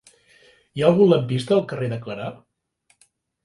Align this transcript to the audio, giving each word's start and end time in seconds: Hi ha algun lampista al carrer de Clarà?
Hi 0.79 0.83
ha 0.83 0.87
algun 0.87 1.11
lampista 1.11 1.55
al 1.59 1.63
carrer 1.75 1.93
de 1.95 2.03
Clarà? 2.09 2.33